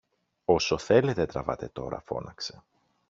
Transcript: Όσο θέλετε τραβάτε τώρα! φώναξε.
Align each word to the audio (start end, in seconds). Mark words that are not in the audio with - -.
Όσο 0.45 0.77
θέλετε 0.77 1.25
τραβάτε 1.25 1.67
τώρα! 1.73 1.99
φώναξε. 2.05 2.63